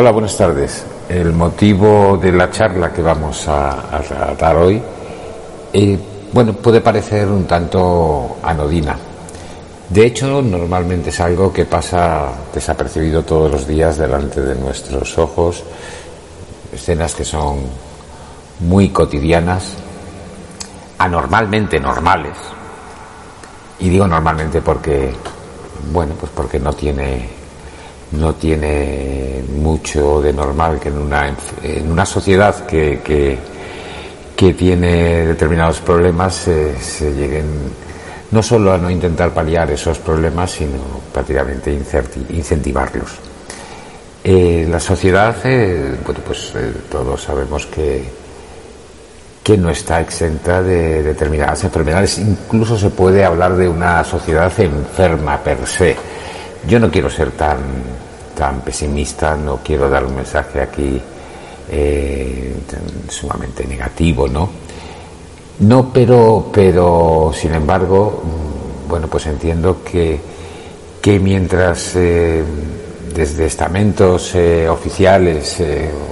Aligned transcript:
Hola, 0.00 0.12
buenas 0.12 0.36
tardes. 0.36 0.84
El 1.08 1.32
motivo 1.32 2.16
de 2.22 2.30
la 2.30 2.48
charla 2.52 2.92
que 2.92 3.02
vamos 3.02 3.48
a, 3.48 4.00
tratar 4.06 4.54
hoy, 4.54 4.80
eh, 5.72 5.98
bueno, 6.32 6.52
puede 6.52 6.80
parecer 6.80 7.26
un 7.26 7.48
tanto 7.48 8.36
anodina. 8.40 8.96
De 9.88 10.06
hecho, 10.06 10.40
normalmente 10.40 11.10
es 11.10 11.18
algo 11.18 11.52
que 11.52 11.64
pasa 11.64 12.28
desapercibido 12.54 13.24
todos 13.24 13.50
los 13.50 13.66
días 13.66 13.98
delante 13.98 14.40
de 14.40 14.54
nuestros 14.54 15.18
ojos, 15.18 15.64
escenas 16.72 17.16
que 17.16 17.24
son 17.24 17.58
muy 18.60 18.90
cotidianas, 18.90 19.72
anormalmente 20.98 21.80
normales. 21.80 22.36
Y 23.80 23.88
digo 23.88 24.06
normalmente 24.06 24.62
porque, 24.62 25.12
bueno, 25.92 26.14
pues 26.20 26.30
porque 26.32 26.60
no 26.60 26.72
tiene 26.72 27.37
no 28.12 28.34
tiene 28.34 29.42
mucho 29.56 30.20
de 30.20 30.32
normal 30.32 30.78
que 30.80 30.88
en 30.88 30.98
una, 30.98 31.34
en 31.62 31.90
una 31.90 32.06
sociedad 32.06 32.66
que, 32.66 33.00
que, 33.04 33.38
tiene 34.54 35.26
determinados 35.26 35.80
problemas 35.80 36.34
se 36.34 37.12
lleguen 37.14 37.44
no 38.30 38.42
solo 38.42 38.72
a 38.72 38.78
no 38.78 38.90
intentar 38.90 39.32
paliar 39.32 39.70
esos 39.70 39.98
problemas, 39.98 40.50
sino 40.50 40.78
prácticamente 41.12 41.72
incentivarlos. 42.30 43.10
Eh, 44.22 44.66
la 44.68 44.80
sociedad, 44.80 45.34
eh, 45.44 45.96
bueno, 46.04 46.20
pues 46.26 46.52
eh, 46.54 46.72
todos 46.90 47.22
sabemos 47.22 47.66
que, 47.66 48.04
que 49.42 49.56
no 49.56 49.70
está 49.70 50.00
exenta 50.00 50.62
de 50.62 51.02
determinadas 51.02 51.64
enfermedades. 51.64 52.18
Incluso 52.18 52.76
se 52.76 52.90
puede 52.90 53.24
hablar 53.24 53.56
de 53.56 53.68
una 53.68 54.04
sociedad 54.04 54.52
enferma 54.60 55.38
per 55.38 55.66
se 55.66 55.96
yo 56.68 56.78
no 56.78 56.90
quiero 56.90 57.08
ser 57.08 57.30
tan, 57.30 57.58
tan 58.36 58.60
pesimista, 58.60 59.34
no 59.34 59.60
quiero 59.64 59.88
dar 59.88 60.04
un 60.04 60.14
mensaje 60.14 60.60
aquí 60.60 61.00
eh, 61.70 62.54
sumamente 63.08 63.66
negativo, 63.66 64.28
¿no? 64.28 64.50
No, 65.60 65.90
pero, 65.92 66.50
pero 66.52 67.32
sin 67.34 67.54
embargo, 67.54 68.22
mm, 68.22 68.88
bueno, 68.88 69.08
pues 69.08 69.26
entiendo 69.26 69.82
que, 69.82 70.20
que 71.00 71.18
mientras 71.18 71.96
eh, 71.96 72.44
desde 73.14 73.46
estamentos 73.46 74.34
eh, 74.34 74.68
oficiales, 74.68 75.62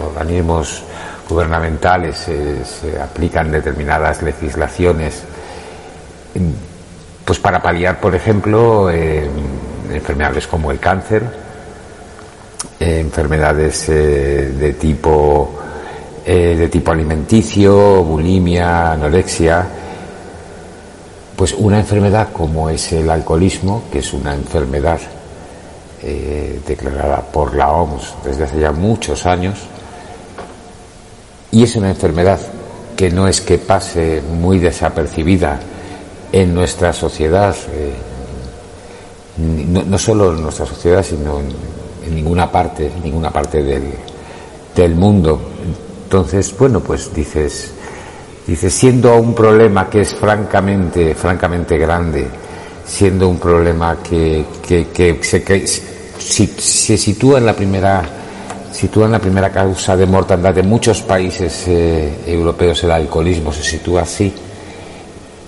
organismos 0.08 0.82
gubernamentales 1.28 2.16
se 2.16 3.00
aplican 3.00 3.52
determinadas 3.52 4.22
legislaciones, 4.22 5.22
mm, 6.34 7.24
pues 7.26 7.38
para 7.38 7.60
paliar, 7.60 8.00
por 8.00 8.14
ejemplo, 8.14 8.90
enfermedades 9.90 10.46
como 10.46 10.70
el 10.70 10.78
cáncer, 10.78 11.22
eh, 12.78 13.00
enfermedades 13.00 13.88
eh, 13.88 14.52
de 14.58 14.72
tipo 14.74 15.50
eh, 16.24 16.56
de 16.58 16.68
tipo 16.68 16.90
alimenticio, 16.90 18.02
bulimia, 18.02 18.92
anorexia, 18.92 19.66
pues 21.36 21.54
una 21.54 21.78
enfermedad 21.78 22.28
como 22.32 22.68
es 22.68 22.92
el 22.92 23.08
alcoholismo, 23.08 23.84
que 23.90 24.00
es 24.00 24.12
una 24.12 24.34
enfermedad 24.34 25.00
declarada 26.66 27.20
por 27.20 27.56
la 27.56 27.72
OMS 27.72 28.14
desde 28.22 28.44
hace 28.44 28.60
ya 28.60 28.70
muchos 28.70 29.26
años, 29.26 29.58
y 31.50 31.64
es 31.64 31.74
una 31.74 31.90
enfermedad 31.90 32.38
que 32.96 33.10
no 33.10 33.26
es 33.26 33.40
que 33.40 33.58
pase 33.58 34.22
muy 34.22 34.60
desapercibida 34.60 35.58
en 36.30 36.54
nuestra 36.54 36.92
sociedad, 36.92 37.56
no, 39.38 39.98
solo 39.98 40.32
en 40.32 40.42
nuestra 40.42 40.66
sociedad, 40.66 41.02
sino 41.02 41.40
en, 41.40 42.14
ninguna 42.14 42.50
parte, 42.50 42.86
en 42.86 43.02
ninguna 43.02 43.30
parte 43.30 43.62
del, 43.62 43.84
del 44.74 44.94
mundo. 44.94 45.40
Entonces, 46.04 46.54
bueno, 46.56 46.80
pues 46.80 47.12
dices, 47.12 47.72
dices, 48.46 48.72
siendo 48.72 49.16
un 49.16 49.34
problema 49.34 49.90
que 49.90 50.02
es 50.02 50.14
francamente, 50.14 51.14
francamente 51.14 51.76
grande, 51.76 52.26
siendo 52.86 53.28
un 53.28 53.38
problema 53.38 53.98
que, 54.02 54.44
que, 54.66 55.18
se, 55.22 55.42
que 55.42 55.66
se 55.66 56.96
sitúa 56.96 57.38
en 57.38 57.46
la 57.46 57.54
primera 57.54 58.02
sitúa 58.72 59.06
en 59.06 59.12
la 59.12 59.18
primera 59.18 59.50
causa 59.50 59.96
de 59.96 60.04
mortandad 60.04 60.54
de 60.54 60.62
muchos 60.62 61.00
países 61.00 61.64
eh, 61.66 62.24
europeos 62.26 62.84
el 62.84 62.90
alcoholismo 62.90 63.50
se 63.50 63.62
sitúa 63.62 64.02
así 64.02 64.30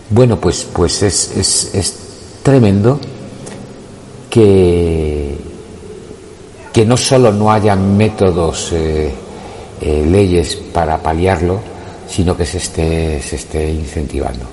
bueno 0.09 0.41
pues 0.41 0.66
pues 0.72 1.03
es, 1.03 1.37
es, 1.37 1.75
es 1.75 1.98
tremendo 2.43 2.98
que, 4.31 5.37
que 6.72 6.84
no 6.84 6.97
solo 6.97 7.33
no 7.33 7.50
haya 7.50 7.75
métodos, 7.77 8.72
eh, 8.72 9.12
eh, 9.81 10.05
leyes 10.05 10.56
para 10.56 10.99
paliarlo, 10.99 11.61
sino 12.09 12.37
que 12.37 12.44
se 12.44 12.59
esté, 12.59 13.22
se 13.22 13.37
esté 13.37 13.71
incentivando. 13.71 14.44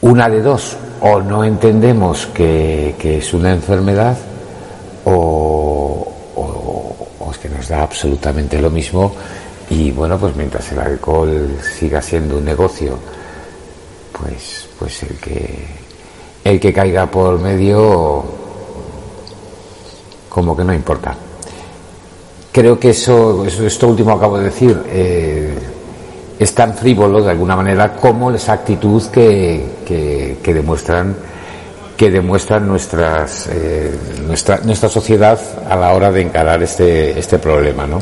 Una 0.00 0.28
de 0.28 0.42
dos, 0.42 0.76
o 1.00 1.20
no 1.20 1.44
entendemos 1.44 2.26
que, 2.26 2.96
es 2.98 3.34
una 3.34 3.52
enfermedad, 3.52 4.16
o, 5.04 6.12
o, 6.36 7.30
es 7.30 7.38
que 7.38 7.48
nos 7.48 7.68
da 7.68 7.82
absolutamente 7.82 8.60
lo 8.60 8.70
mismo, 8.70 9.14
y 9.68 9.92
bueno, 9.92 10.18
pues 10.18 10.34
mientras 10.34 10.72
el 10.72 10.80
alcohol 10.80 11.56
siga 11.78 12.02
siendo 12.02 12.38
un 12.38 12.44
negocio, 12.44 12.98
pues, 14.12 14.68
pues 14.78 15.02
el 15.04 15.16
que 15.18 15.79
el 16.44 16.58
que 16.58 16.72
caiga 16.72 17.06
por 17.06 17.38
medio 17.38 18.24
como 20.28 20.56
que 20.56 20.64
no 20.64 20.72
importa. 20.72 21.14
Creo 22.52 22.78
que 22.78 22.90
eso, 22.90 23.44
esto 23.44 23.88
último 23.88 24.12
acabo 24.12 24.38
de 24.38 24.44
decir, 24.44 24.82
eh, 24.88 25.54
es 26.38 26.54
tan 26.54 26.74
frívolo 26.74 27.22
de 27.22 27.30
alguna 27.30 27.54
manera 27.54 27.94
como 27.96 28.30
esa 28.30 28.54
actitud 28.54 29.02
que, 29.06 30.38
que, 30.42 30.54
demuestran 30.54 31.14
que 31.96 32.10
demuestran 32.10 32.66
nuestras, 32.66 33.46
eh, 33.52 33.94
nuestra, 34.26 34.60
nuestra 34.64 34.88
sociedad 34.88 35.38
a 35.68 35.76
la 35.76 35.92
hora 35.92 36.10
de 36.10 36.22
encarar 36.22 36.62
este, 36.62 37.18
este 37.18 37.38
problema. 37.38 37.86
¿no? 37.86 37.98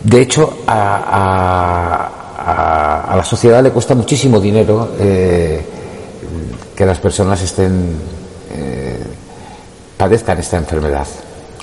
De 0.00 0.20
hecho, 0.20 0.58
a, 0.66 2.12
a, 2.46 3.12
a, 3.12 3.16
la 3.16 3.24
sociedad 3.24 3.62
le 3.62 3.70
cuesta 3.70 3.94
muchísimo 3.94 4.40
dinero 4.40 4.90
eh, 4.98 5.60
que 6.76 6.86
las 6.86 6.98
personas 6.98 7.42
estén 7.42 7.96
eh, 8.54 8.98
padezcan 9.96 10.38
esta 10.38 10.56
enfermedad. 10.56 11.06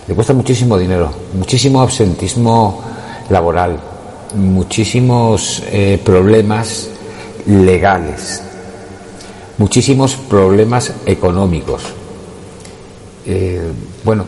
Le 0.08 0.16
cuesta 0.16 0.34
muchísimo 0.34 0.78
dinero, 0.78 1.12
muchísimo 1.34 1.82
absentismo 1.82 2.82
laboral, 3.30 3.80
muchísimos 4.36 5.64
eh, 5.72 6.00
problemas 6.04 6.90
legales, 7.46 8.42
muchísimos 9.58 10.16
problemas 10.16 10.94
económicos. 11.06 11.84
Eh, 13.26 13.62
bueno, 14.04 14.26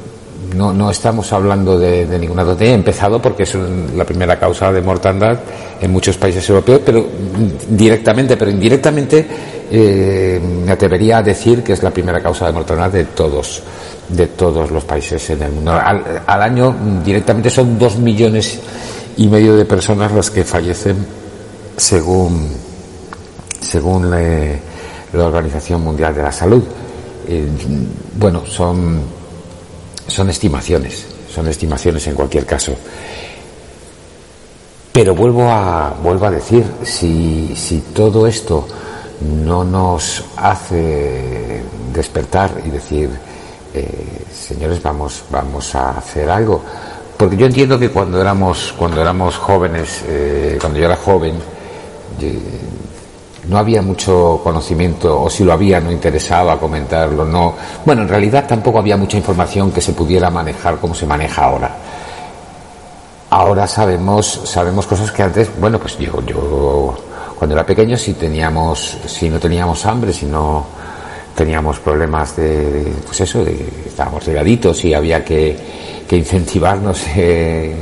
no, 0.56 0.74
no 0.74 0.92
estamos 0.92 1.32
hablando 1.34 1.78
de, 1.80 2.06
ninguna 2.20 2.44
tontería. 2.44 2.74
He 2.74 2.76
empezado 2.76 3.22
porque 3.22 3.44
es 3.44 3.56
la 3.96 4.06
primera 4.06 4.38
causa 4.40 4.72
de 4.72 4.82
mortandad 4.82 5.40
en 5.80 5.92
muchos 5.92 6.18
países 6.18 6.48
europeos, 6.50 6.82
pero 6.86 7.06
directamente, 7.70 8.38
pero 8.38 8.52
indirectamente 8.52 9.26
eh, 9.72 10.40
me 10.40 10.72
atrevería 10.72 11.20
a 11.20 11.24
decir 11.24 11.64
que 11.64 11.74
es 11.74 11.82
la 11.82 11.92
primera 11.92 12.22
causa 12.22 12.46
de 12.46 12.52
mortandad 12.52 12.92
de 12.92 13.06
todos, 13.06 13.64
de 14.10 14.28
todos 14.28 14.70
los 14.70 14.84
países 14.84 15.30
en 15.30 15.42
el 15.42 15.52
mundo. 15.52 15.72
Al, 15.72 16.42
año 16.42 16.76
directamente 17.04 17.50
son 17.50 17.80
dos 17.80 17.98
millones 17.98 18.60
y 19.18 19.28
medio 19.28 19.56
de 19.56 19.66
personas 19.66 20.12
las 20.12 20.30
que 20.30 20.44
fallecen 20.44 20.98
según, 21.78 22.50
según 23.60 24.12
la 24.12 25.26
Organización 25.26 25.82
Mundial 25.82 26.14
de 26.16 26.24
la 26.24 26.32
Salud. 26.32 26.64
Eh, 27.28 27.48
bueno, 28.18 28.44
son 28.46 29.02
son 30.12 30.30
estimaciones, 30.30 31.06
son 31.34 31.48
estimaciones 31.48 32.06
en 32.08 32.16
cualquier 32.16 32.46
caso. 32.46 32.74
Pero 34.92 35.16
vuelvo 35.16 35.50
a, 35.50 35.96
vuelvo 36.04 36.26
a 36.26 36.32
decir, 36.32 36.66
si, 36.84 37.56
si 37.56 37.80
todo 37.94 38.28
esto 38.28 38.68
no 39.22 39.64
nos 39.64 40.24
hace 40.38 41.62
despertar 41.94 42.52
y 42.66 42.70
decir, 42.70 43.10
eh, 43.74 44.26
señores, 44.34 44.82
vamos, 44.82 45.24
vamos 45.30 45.76
a 45.76 45.92
hacer 45.92 46.30
algo. 46.30 46.62
Porque 47.18 47.38
yo 47.38 47.46
entiendo 47.46 47.78
que 47.78 47.90
cuando 47.90 48.20
éramos, 48.20 48.74
cuando 48.78 49.02
éramos 49.02 49.38
jóvenes, 49.38 50.04
eh, 50.08 50.58
cuando 50.60 50.80
yo 50.80 50.86
era 50.86 50.96
joven, 50.96 51.36
no 53.48 53.58
había 53.58 53.82
mucho 53.82 54.42
conocimiento, 54.44 55.22
o 55.22 55.30
si 55.30 55.44
lo 55.44 55.54
había 55.54 55.80
no 55.80 55.92
interesaba 55.92 56.60
comentarlo, 56.60 57.26
no. 57.26 57.54
Bueno, 57.86 58.02
en 58.04 58.10
realidad 58.10 58.46
tampoco 58.48 58.80
había 58.80 58.98
mucha 58.98 59.18
información 59.18 59.72
que 59.72 59.82
se 59.82 59.94
pudiera 59.94 60.30
manejar 60.30 60.78
como 60.78 60.96
se 60.96 61.06
maneja 61.06 61.46
ahora. 61.46 61.76
Ahora 63.30 63.68
sabemos, 63.68 64.42
sabemos 64.46 64.86
cosas 64.88 65.12
que 65.12 65.24
antes, 65.24 65.50
bueno, 65.60 65.80
pues 65.80 65.98
yo, 65.98 66.22
yo 66.26 66.96
cuando 67.42 67.56
era 67.56 67.66
pequeño 67.66 67.98
si 67.98 68.14
teníamos, 68.14 69.00
si 69.08 69.28
no 69.28 69.40
teníamos 69.40 69.84
hambre, 69.88 70.14
si 70.14 70.28
no, 70.28 70.64
teníamos 71.36 71.80
problemas 71.80 72.36
de, 72.36 72.94
pues 73.04 73.20
eso, 73.22 73.44
de, 73.44 73.68
estábamos 73.88 74.24
regaditos 74.28 74.86
y 74.86 74.94
había 74.94 75.26
que, 75.26 75.58
que 76.08 76.18
incentivarnos, 76.18 77.02
eh, 77.16 77.74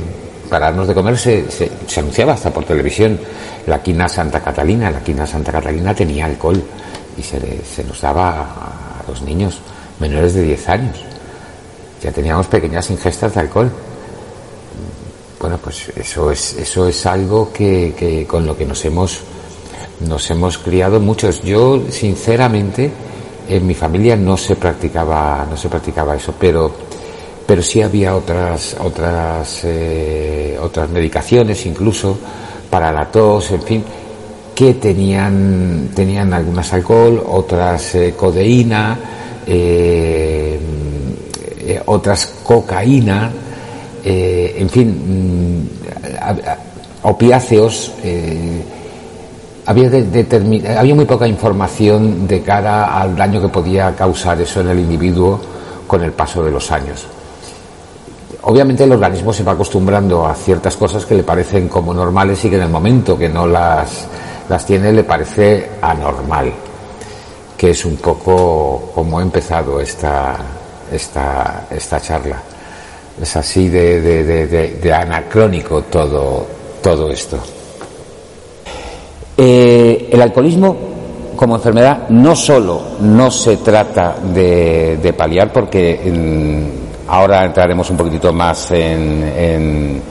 pararnos 0.48 0.88
de 0.88 0.94
comer, 0.94 1.18
se, 1.18 1.44
anunciaba 1.98 2.32
hasta 2.32 2.50
por 2.50 2.64
televisión 2.64 3.20
la 3.66 3.82
quina 3.82 4.08
Santa 4.08 4.40
Catalina, 4.40 4.90
la 4.90 5.00
quina 5.00 5.26
Santa 5.26 5.52
Catalina 5.52 5.94
tenía 5.94 6.24
alcohol 6.24 6.62
y 7.18 7.22
se, 7.22 7.84
nos 7.84 8.00
daba 8.00 8.40
a 8.40 9.04
los 9.06 9.20
niños 9.20 9.58
menores 9.98 10.32
de 10.32 10.42
10 10.42 10.68
años. 10.70 10.96
Ya 12.02 12.10
teníamos 12.10 12.46
pequeñas 12.46 12.90
ingestas 12.90 13.34
de 13.34 13.40
alcohol. 13.40 13.70
Bueno, 15.38 15.58
pues 15.58 15.90
eso 15.94 16.30
es, 16.30 16.54
eso 16.54 16.88
es 16.88 17.04
algo 17.04 17.52
que 17.52 18.24
con 18.26 18.46
lo 18.46 18.56
que 18.56 18.64
nos 18.64 18.82
hemos, 18.86 19.20
nos 20.06 20.30
hemos 20.30 20.58
criado 20.58 21.00
muchos. 21.00 21.42
Yo, 21.42 21.82
sinceramente, 21.90 22.90
en 23.48 23.66
mi 23.66 23.74
familia 23.74 24.16
no 24.16 24.36
se 24.36 24.56
practicaba, 24.56 25.46
no 25.48 25.56
se 25.56 25.68
practicaba 25.68 26.16
eso, 26.16 26.34
pero, 26.38 26.72
pero 27.46 27.62
sí 27.62 27.82
había 27.82 28.16
otras, 28.16 28.76
otras, 28.80 29.60
eh, 29.64 30.58
otras 30.60 30.88
medicaciones 30.90 31.66
incluso 31.66 32.16
para 32.70 32.92
la 32.92 33.10
tos, 33.10 33.50
en 33.50 33.62
fin, 33.62 33.84
que 34.54 34.74
tenían, 34.74 35.90
tenían 35.94 36.32
algunas 36.32 36.72
alcohol, 36.72 37.22
otras 37.26 37.94
eh, 37.96 38.14
codeína, 38.16 38.98
eh, 39.46 40.60
otras 41.86 42.26
cocaína, 42.42 43.30
en 44.02 44.68
fin, 44.70 45.62
mm, 45.62 47.06
opiáceos 47.06 47.92
había, 49.70 49.88
había 50.78 50.94
muy 50.96 51.04
poca 51.04 51.28
información 51.28 52.26
de 52.26 52.42
cara 52.42 53.00
al 53.00 53.14
daño 53.14 53.40
que 53.40 53.48
podía 53.48 53.94
causar 53.94 54.40
eso 54.40 54.62
en 54.62 54.70
el 54.70 54.80
individuo 54.80 55.40
con 55.86 56.02
el 56.02 56.10
paso 56.10 56.42
de 56.42 56.50
los 56.50 56.72
años. 56.72 57.06
Obviamente 58.42 58.82
el 58.82 58.90
organismo 58.90 59.32
se 59.32 59.44
va 59.44 59.52
acostumbrando 59.52 60.26
a 60.26 60.34
ciertas 60.34 60.76
cosas 60.76 61.06
que 61.06 61.14
le 61.14 61.22
parecen 61.22 61.68
como 61.68 61.94
normales 61.94 62.44
y 62.44 62.50
que 62.50 62.56
en 62.56 62.62
el 62.62 62.68
momento 62.68 63.16
que 63.16 63.28
no 63.28 63.46
las, 63.46 64.06
las 64.48 64.66
tiene 64.66 64.92
le 64.92 65.04
parece 65.04 65.70
anormal, 65.80 66.52
que 67.56 67.70
es 67.70 67.84
un 67.84 67.96
poco 67.98 68.90
como 68.92 69.20
ha 69.20 69.22
empezado 69.22 69.80
esta, 69.80 70.34
esta, 70.90 71.66
esta 71.70 72.00
charla. 72.00 72.42
Es 73.22 73.36
así 73.36 73.68
de, 73.68 74.00
de 74.82 74.92
anacrónico 74.92 75.82
todo, 75.82 76.44
todo 76.82 77.08
esto. 77.12 77.38
Eh, 79.42 80.10
el 80.12 80.20
alcoholismo 80.20 80.76
como 81.34 81.56
enfermedad 81.56 82.10
no 82.10 82.36
solo 82.36 82.82
no 83.00 83.30
se 83.30 83.56
trata 83.56 84.16
de, 84.34 85.14
paliar, 85.16 85.50
porque 85.50 85.98
ahora 87.08 87.46
entraremos 87.46 87.88
un 87.88 87.96
poquitito 87.96 88.34
más 88.34 88.70
en, 88.72 90.02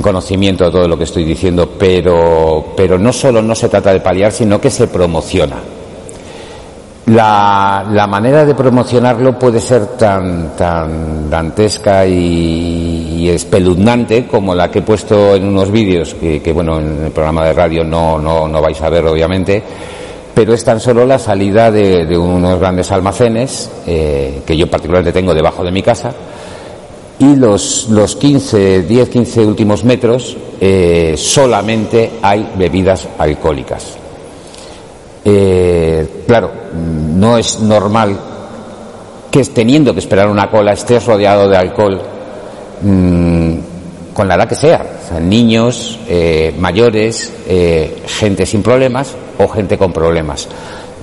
conocimiento 0.00 0.64
de 0.64 0.70
todo 0.70 0.88
lo 0.88 0.96
que 0.96 1.04
estoy 1.04 1.24
diciendo, 1.24 1.74
pero, 1.78 2.72
pero 2.74 2.98
no 2.98 3.12
solo 3.12 3.42
no 3.42 3.54
se 3.54 3.68
trata 3.68 3.92
de 3.92 4.00
paliar, 4.00 4.32
sino 4.32 4.58
que 4.58 4.70
se 4.70 4.86
promociona. 4.86 5.56
La, 7.04 8.06
manera 8.08 8.46
de 8.46 8.54
promocionarlo 8.54 9.38
puede 9.38 9.60
ser 9.60 9.88
tan, 9.98 10.56
tan 10.56 11.28
dantesca 11.28 12.06
y, 12.06 12.99
espeluznante 13.28 14.26
como 14.26 14.54
la 14.54 14.70
que 14.70 14.80
he 14.80 14.82
puesto 14.82 15.34
en 15.34 15.46
unos 15.46 15.70
vídeos, 15.70 16.14
que, 16.14 16.52
bueno, 16.52 16.78
en 16.78 17.04
el 17.04 17.10
programa 17.10 17.44
de 17.44 17.52
radio 17.52 17.84
no, 17.84 18.18
no, 18.18 18.48
no, 18.48 18.62
vais 18.62 18.80
a 18.80 18.88
ver 18.88 19.06
obviamente, 19.06 19.62
pero 20.34 20.54
es 20.54 20.64
tan 20.64 20.80
solo 20.80 21.04
la 21.04 21.18
salida 21.18 21.70
de, 21.70 22.16
unos 22.16 22.58
grandes 22.58 22.90
almacenes, 22.92 23.70
eh, 23.86 24.42
que 24.46 24.56
yo 24.56 24.68
particularmente 24.70 25.12
tengo 25.12 25.34
debajo 25.34 25.64
de 25.64 25.72
mi 25.72 25.82
casa, 25.82 26.12
y 27.18 27.36
los, 27.36 27.88
los 27.90 28.16
15, 28.16 28.82
10, 28.82 29.08
15 29.10 29.44
últimos 29.44 29.84
metros 29.84 30.36
eh, 30.60 31.14
solamente 31.18 32.12
hay 32.22 32.48
bebidas 32.56 33.06
alcohólicas. 33.18 33.96
Eh, 35.22 36.22
claro, 36.26 36.50
no 36.72 37.36
es 37.36 37.60
normal 37.60 38.18
que 39.30 39.44
teniendo 39.44 39.92
que 39.92 40.00
esperar 40.00 40.28
una 40.28 40.50
cola 40.50 40.72
estés 40.72 41.04
rodeado 41.04 41.48
de 41.48 41.56
alcohol 41.56 42.00
mm, 42.82 43.54
con 44.12 44.28
la 44.28 44.34
edad 44.34 44.48
que 44.48 44.54
sea, 44.54 44.84
niños, 45.20 45.98
eh, 46.08 46.54
mayores, 46.58 47.32
eh, 47.46 48.02
gente 48.06 48.44
sin 48.46 48.62
problemas 48.62 49.14
o 49.38 49.48
gente 49.48 49.78
con 49.78 49.92
problemas. 49.92 50.48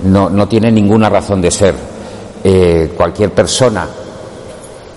No, 0.04 0.30
no 0.30 0.46
tiene 0.46 0.70
ninguna 0.70 1.08
razón 1.08 1.40
de 1.40 1.50
ser. 1.50 1.74
cualquier 2.96 3.32
persona 3.32 3.86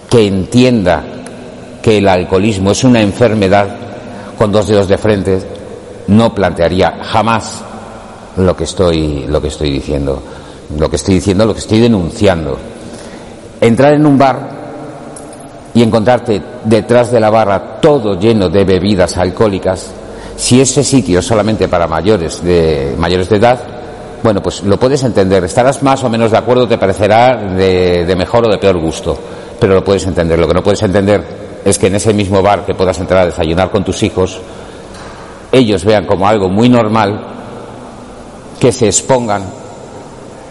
que 0.07 0.28
entienda 0.28 1.04
que 1.81 1.98
el 1.98 2.07
alcoholismo 2.07 2.72
es 2.72 2.83
una 2.83 3.01
enfermedad 3.01 3.68
con 4.38 4.51
dos 4.51 4.68
dedos 4.68 4.88
de 4.88 4.98
frente 5.00 5.42
no 6.07 6.33
plantearía 6.33 7.00
jamás 7.04 7.63
lo 8.38 8.56
que 8.56 8.63
estoy, 8.63 9.25
lo 9.28 9.42
que 9.42 9.48
estoy 9.48 9.72
diciendo. 9.72 10.22
Lo 10.78 10.89
que 10.89 10.95
estoy 10.95 11.16
diciendo, 11.16 11.45
lo 11.45 11.54
que 11.54 11.60
estoy 11.60 11.80
denunciando. 11.80 12.57
Entrar 13.60 13.94
en 13.94 14.06
un 14.06 14.18
bar 14.18 14.61
y 15.73 15.83
encontrarte 15.83 16.41
detrás 16.65 17.12
de 17.12 17.19
la 17.19 17.29
barra 17.29 17.79
todo 17.79 18.19
lleno 18.19 18.50
de 18.50 18.63
bebidas 18.63 19.18
alcohólicas, 19.18 19.91
si 20.35 20.59
ese 20.59 20.83
sitio 20.83 21.19
es 21.19 21.25
solamente 21.25 21.68
para 21.68 21.88
mayores 21.88 22.44
de, 22.44 22.95
mayores 22.97 23.29
de 23.29 23.38
edad, 23.38 23.59
bueno, 24.23 24.41
pues 24.41 24.63
lo 24.63 24.77
puedes 24.77 25.03
entender. 25.03 25.44
Estarás 25.44 25.81
más 25.83 26.03
o 26.03 26.09
menos 26.09 26.31
de 26.31 26.38
acuerdo, 26.38 26.68
te 26.68 26.77
parecerá 26.77 27.38
de, 27.38 28.06
de 28.06 28.15
mejor 28.15 28.47
o 28.47 28.51
de 28.51 28.57
peor 28.57 28.77
gusto, 28.79 29.18
pero 29.59 29.75
lo 29.75 29.83
puedes 29.83 30.06
entender. 30.06 30.38
Lo 30.39 30.47
que 30.47 30.53
no 30.53 30.63
puedes 30.63 30.83
entender 30.83 31.23
es 31.63 31.77
que 31.77 31.88
en 31.88 31.95
ese 31.95 32.13
mismo 32.13 32.41
bar 32.41 32.65
que 32.65 32.73
puedas 32.73 33.00
entrar 33.00 33.21
a 33.21 33.25
desayunar 33.25 33.71
con 33.71 33.83
tus 33.83 34.03
hijos, 34.03 34.39
ellos 35.51 35.85
vean 35.85 36.06
como 36.06 36.27
algo 36.27 36.50
muy 36.50 36.69
normal 36.69 37.27
que 38.59 38.71
se 38.71 38.85
expongan 38.88 39.61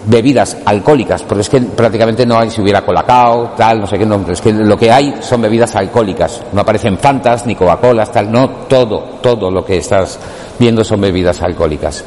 bebidas 0.06 0.56
alcohólicas, 0.64 1.22
porque 1.22 1.42
es 1.42 1.48
que 1.48 1.60
prácticamente 1.60 2.24
no 2.24 2.38
hay 2.38 2.50
si 2.50 2.62
hubiera 2.62 2.84
colacao, 2.84 3.52
tal, 3.56 3.80
no 3.80 3.86
sé 3.86 3.98
qué, 3.98 4.06
no, 4.06 4.24
es 4.28 4.40
que 4.40 4.52
lo 4.52 4.76
que 4.76 4.90
hay 4.90 5.16
son 5.20 5.42
bebidas 5.42 5.76
alcohólicas, 5.76 6.40
no 6.52 6.62
aparecen 6.62 6.98
fantas 6.98 7.46
ni 7.46 7.54
Coca-Colas, 7.54 8.10
tal, 8.10 8.30
no, 8.32 8.48
todo, 8.68 9.18
todo 9.20 9.50
lo 9.50 9.64
que 9.64 9.76
estás 9.76 10.18
viendo 10.58 10.84
son 10.84 11.00
bebidas 11.00 11.42
alcohólicas. 11.42 12.04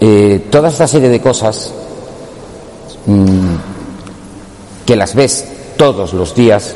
Eh, 0.00 0.46
toda 0.50 0.68
esta 0.68 0.86
serie 0.88 1.08
de 1.08 1.20
cosas 1.20 1.72
mm, 3.06 3.54
que 4.86 4.96
las 4.96 5.14
ves 5.14 5.74
todos 5.76 6.14
los 6.14 6.34
días, 6.34 6.74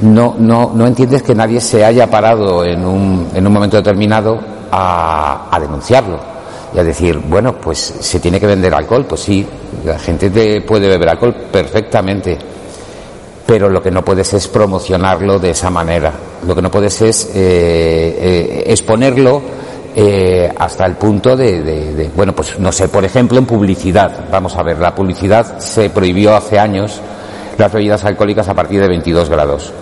no, 0.00 0.36
no, 0.38 0.72
no 0.74 0.86
entiendes 0.86 1.22
que 1.22 1.34
nadie 1.34 1.60
se 1.60 1.84
haya 1.84 2.08
parado 2.08 2.64
en 2.64 2.84
un, 2.84 3.28
en 3.34 3.46
un 3.46 3.52
momento 3.52 3.76
determinado 3.78 4.38
a, 4.70 5.48
a 5.50 5.60
denunciarlo 5.60 6.35
y 6.74 6.78
a 6.78 6.84
decir, 6.84 7.18
bueno, 7.18 7.56
pues 7.60 7.78
se 7.78 8.20
tiene 8.20 8.40
que 8.40 8.46
vender 8.46 8.74
alcohol, 8.74 9.06
pues 9.06 9.22
sí, 9.22 9.46
la 9.84 9.98
gente 9.98 10.60
puede 10.62 10.88
beber 10.88 11.08
alcohol 11.10 11.34
perfectamente, 11.50 12.38
pero 13.46 13.68
lo 13.68 13.82
que 13.82 13.90
no 13.90 14.04
puedes 14.04 14.32
es 14.34 14.48
promocionarlo 14.48 15.38
de 15.38 15.50
esa 15.50 15.70
manera, 15.70 16.12
lo 16.46 16.54
que 16.54 16.62
no 16.62 16.70
puedes 16.70 17.00
es 17.02 17.26
eh, 17.26 17.32
eh, 17.34 18.64
exponerlo 18.66 19.40
eh, 19.94 20.52
hasta 20.58 20.84
el 20.84 20.96
punto 20.96 21.36
de, 21.36 21.62
de, 21.62 22.10
bueno, 22.14 22.34
pues 22.34 22.58
no 22.58 22.72
sé, 22.72 22.88
por 22.88 23.04
ejemplo, 23.04 23.38
en 23.38 23.46
publicidad, 23.46 24.26
vamos 24.30 24.56
a 24.56 24.62
ver, 24.62 24.78
la 24.78 24.94
publicidad 24.94 25.58
se 25.58 25.90
prohibió 25.90 26.34
hace 26.36 26.58
años 26.58 27.00
las 27.56 27.72
bebidas 27.72 28.04
alcohólicas 28.04 28.48
a 28.48 28.54
partir 28.54 28.80
de 28.80 28.88
22 28.88 29.30
grados. 29.30 29.72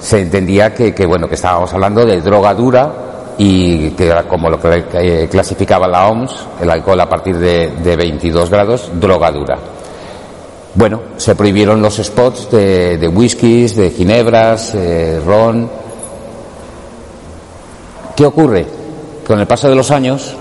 Se 0.00 0.20
entendía 0.20 0.72
que, 0.72 0.94
que 0.94 1.04
bueno, 1.04 1.28
que 1.28 1.34
estábamos 1.34 1.72
hablando 1.74 2.06
de 2.06 2.22
droga 2.22 2.54
dura, 2.54 3.09
y 3.42 3.92
que 3.92 4.06
era 4.06 4.24
como 4.24 4.50
lo 4.50 4.60
que 4.60 4.84
eh, 4.92 5.28
clasificaba 5.30 5.88
la 5.88 6.08
OMS, 6.08 6.46
el 6.60 6.70
alcohol 6.70 7.00
a 7.00 7.08
partir 7.08 7.38
de, 7.38 7.68
de 7.82 7.96
22 7.96 8.50
grados, 8.50 8.90
drogadura. 9.00 9.56
Bueno, 10.74 11.00
se 11.16 11.34
prohibieron 11.34 11.80
los 11.80 11.96
spots 11.96 12.50
de, 12.50 12.98
de 12.98 13.08
whiskies, 13.08 13.76
de 13.76 13.92
ginebras, 13.92 14.74
eh, 14.74 15.22
ron. 15.24 15.70
¿Qué 18.14 18.26
ocurre? 18.26 18.66
Con 19.26 19.40
el 19.40 19.46
paso 19.46 19.70
de 19.70 19.74
los 19.74 19.90
años 19.90 20.36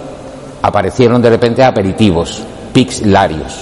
aparecieron 0.62 1.22
de 1.22 1.30
repente 1.30 1.64
aperitivos, 1.64 2.44
pics 2.74 3.06
larios. 3.06 3.62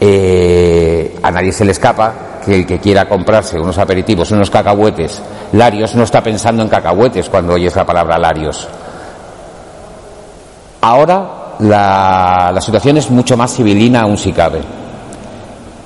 Eh, 0.00 1.16
a 1.22 1.30
nadie 1.30 1.52
se 1.52 1.64
le 1.64 1.70
escapa 1.70 2.29
que 2.44 2.56
el 2.56 2.66
que 2.66 2.78
quiera 2.78 3.08
comprarse 3.08 3.58
unos 3.58 3.78
aperitivos, 3.78 4.30
unos 4.30 4.50
cacahuetes, 4.50 5.20
Larios 5.52 5.94
no 5.94 6.04
está 6.04 6.22
pensando 6.22 6.62
en 6.62 6.68
cacahuetes 6.68 7.28
cuando 7.28 7.54
oyes 7.54 7.74
la 7.76 7.86
palabra 7.86 8.18
Larios. 8.18 8.66
Ahora 10.80 11.56
la, 11.58 12.50
la 12.52 12.60
situación 12.60 12.96
es 12.96 13.10
mucho 13.10 13.36
más 13.36 13.54
civilina 13.54 14.02
aún 14.02 14.16
si 14.16 14.32
cabe. 14.32 14.60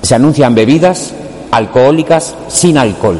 Se 0.01 0.15
anuncian 0.15 0.55
bebidas 0.55 1.13
alcohólicas 1.51 2.35
sin 2.47 2.77
alcohol. 2.77 3.19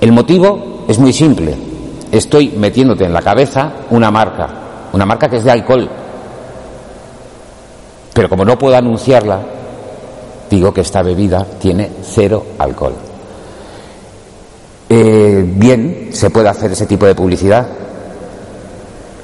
El 0.00 0.12
motivo 0.12 0.84
es 0.88 0.98
muy 0.98 1.12
simple. 1.12 1.56
Estoy 2.10 2.50
metiéndote 2.50 3.04
en 3.04 3.12
la 3.12 3.22
cabeza 3.22 3.72
una 3.90 4.10
marca, 4.10 4.48
una 4.92 5.06
marca 5.06 5.28
que 5.28 5.36
es 5.36 5.44
de 5.44 5.50
alcohol. 5.50 5.88
Pero 8.12 8.28
como 8.28 8.44
no 8.44 8.58
puedo 8.58 8.76
anunciarla, 8.76 9.40
digo 10.52 10.72
que 10.72 10.82
esta 10.82 11.02
bebida 11.02 11.46
tiene 11.58 11.88
cero 12.02 12.44
alcohol. 12.58 12.92
Eh, 14.88 15.42
bien, 15.46 16.10
se 16.12 16.28
puede 16.28 16.50
hacer 16.50 16.72
ese 16.72 16.84
tipo 16.84 17.06
de 17.06 17.14
publicidad. 17.14 17.66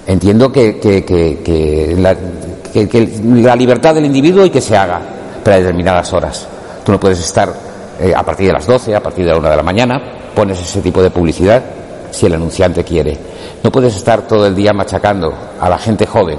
Entiendo 0.07 0.51
que, 0.51 1.95
la, 1.99 3.57
libertad 3.57 3.95
del 3.95 4.07
individuo 4.07 4.47
y 4.47 4.51
que 4.51 4.63
se 4.63 4.75
haga, 4.75 5.01
para 5.45 5.59
determinadas 5.59 6.11
horas. 6.15 6.49
Tú 6.83 6.93
no 6.93 6.99
puedes 6.99 7.21
estar 7.21 7.53
eh, 8.01 8.15
a 8.17 8.23
partir 8.23 8.47
de 8.47 8.55
las 8.55 8.67
12, 8.67 8.97
a 8.97 9.03
partir 9.03 9.27
de 9.27 9.33
la 9.33 9.39
1 9.39 9.51
de 9.51 9.57
la 9.57 9.63
mañana, 9.63 10.01
pones 10.35 10.59
ese 10.59 10.81
tipo 10.81 11.03
de 11.03 11.11
publicidad 11.11 11.63
si 12.11 12.25
el 12.25 12.33
anunciante 12.33 12.83
quiere. 12.85 13.19
No 13.63 13.71
puedes 13.71 13.95
estar 13.95 14.23
todo 14.23 14.47
el 14.47 14.55
día 14.55 14.73
machacando 14.73 15.35
a 15.61 15.69
la 15.69 15.77
gente 15.77 16.07
joven, 16.07 16.39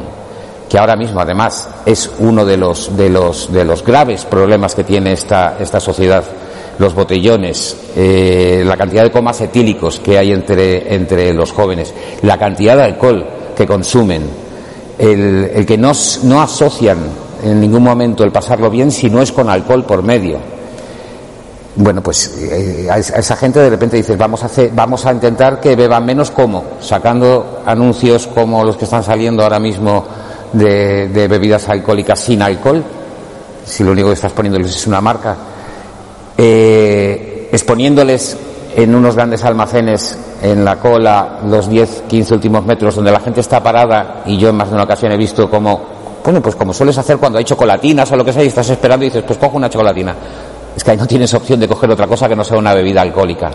que 0.70 0.78
ahora 0.78 0.96
mismo 0.96 1.20
además 1.20 1.68
es 1.86 2.12
uno 2.20 2.46
de 2.46 2.56
los, 2.56 2.96
de 2.96 3.10
los, 3.10 3.52
de 3.52 3.66
los 3.66 3.84
graves 3.84 4.26
problemas 4.26 4.76
que 4.76 4.84
tiene 4.84 5.14
esta, 5.14 5.58
esta 5.60 5.80
sociedad. 5.80 6.24
Los 6.78 6.94
botellones, 6.94 7.76
eh, 7.96 8.64
la 8.66 8.78
cantidad 8.78 9.04
de 9.04 9.12
comas 9.12 9.42
etílicos 9.42 10.00
que 10.00 10.18
hay 10.18 10.32
entre, 10.32 10.94
entre 10.94 11.34
los 11.34 11.52
jóvenes, 11.52 11.94
la 12.22 12.38
cantidad 12.38 12.78
de 12.78 12.84
alcohol 12.84 13.26
que 13.58 13.66
consumen, 13.66 14.30
el, 14.98 15.52
el 15.54 15.66
que 15.66 15.78
no, 15.78 15.92
no 16.24 16.42
asocian 16.42 17.00
en 17.44 17.60
ningún 17.60 17.84
momento 17.84 18.24
el 18.24 18.32
pasarlo 18.32 18.70
bien 18.70 18.92
si 18.92 19.10
no 19.10 19.22
es 19.22 19.32
con 19.32 19.50
alcohol 19.50 19.84
por 19.84 20.04
medio 20.04 20.40
bueno, 21.76 22.04
pues 22.04 22.36
eh, 22.42 22.88
a 22.92 22.98
esa 22.98 23.36
gente 23.38 23.60
de 23.60 23.70
repente 23.70 23.96
dices, 23.96 24.18
vamos 24.18 24.44
a, 24.44 24.48
hacer, 24.48 24.72
vamos 24.74 25.06
a 25.06 25.14
intentar 25.14 25.62
que 25.62 25.78
beban 25.78 26.06
menos 26.06 26.30
como, 26.30 26.64
sacando 26.82 27.62
anuncios 27.66 28.28
como 28.28 28.66
los 28.66 28.76
que 28.76 28.84
están 28.84 29.02
saliendo 29.02 29.44
ahora 29.44 29.60
mismo 29.60 30.04
de, 30.54 31.28
bebidas 31.28 31.70
alcohólicas 31.70 32.20
sin 32.20 32.42
alcohol, 32.42 32.84
si 33.66 33.84
lo 33.84 33.92
único 33.92 34.08
que 34.10 34.14
estás 34.16 34.32
poniéndoles 34.34 34.76
es 34.76 34.88
una 34.88 35.02
marca, 35.02 35.36
eh, 36.38 37.50
exponiéndoles 37.52 38.38
en 38.76 38.96
unos 38.96 39.16
grandes 39.16 39.44
almacenes 39.44 40.18
en 40.42 40.64
la 40.64 40.78
cola 40.78 41.40
los 41.46 41.68
10, 41.70 42.04
15 42.08 42.34
últimos 42.34 42.66
metros 42.66 42.96
donde 42.96 43.12
la 43.12 43.20
gente 43.20 43.42
está 43.42 43.62
parada 43.62 44.24
y 44.26 44.38
yo 44.38 44.50
en 44.50 44.56
más 44.56 44.70
de 44.70 44.76
una 44.76 44.84
ocasión 44.84 45.12
he 45.12 45.18
visto 45.18 45.50
como, 45.50 45.82
bueno, 46.24 46.42
pues 46.42 46.56
como 46.56 46.74
sueles 46.74 46.98
hacer 46.98 47.18
cuando 47.18 47.40
hay 47.40 47.46
chocolatinas 47.46 48.12
o 48.12 48.16
lo 48.16 48.24
que 48.24 48.34
sea 48.34 48.44
y 48.44 48.48
estás 48.48 48.70
esperando 48.70 49.06
y 49.06 49.10
dices, 49.10 49.24
pues 49.26 49.38
cojo 49.38 49.58
una 49.58 49.70
chocolatina. 49.70 50.16
Es 50.76 50.84
que 50.84 50.92
ahí 50.92 50.98
no 50.98 51.08
tienes 51.08 51.34
opción 51.34 51.60
de 51.60 51.68
coger 51.68 51.92
otra 51.92 52.08
cosa 52.08 52.30
que 52.30 52.36
no 52.36 52.44
sea 52.44 52.58
una 52.58 52.74
bebida 52.74 53.02
alcohólica. 53.02 53.52